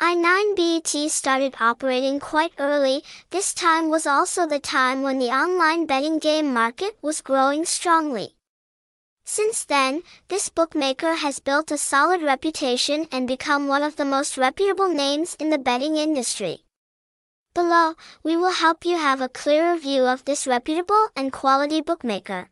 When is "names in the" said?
14.88-15.58